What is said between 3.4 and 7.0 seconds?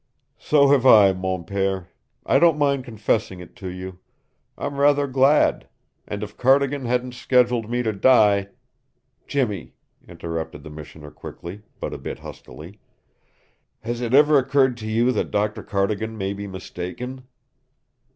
to you. I'm rather glad. And if Cardigan